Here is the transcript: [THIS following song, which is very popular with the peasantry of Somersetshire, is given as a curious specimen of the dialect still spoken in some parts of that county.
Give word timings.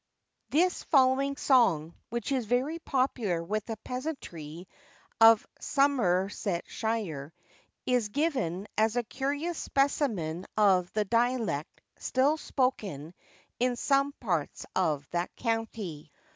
[THIS 0.49 0.81
following 0.85 1.37
song, 1.37 1.93
which 2.09 2.31
is 2.31 2.47
very 2.47 2.79
popular 2.79 3.43
with 3.43 3.67
the 3.67 3.77
peasantry 3.83 4.67
of 5.19 5.45
Somersetshire, 5.59 7.31
is 7.85 8.09
given 8.09 8.67
as 8.79 8.95
a 8.95 9.03
curious 9.03 9.59
specimen 9.59 10.47
of 10.57 10.91
the 10.93 11.05
dialect 11.05 11.81
still 11.99 12.37
spoken 12.37 13.13
in 13.59 13.75
some 13.75 14.11
parts 14.13 14.65
of 14.75 15.07
that 15.11 15.35
county. 15.35 16.11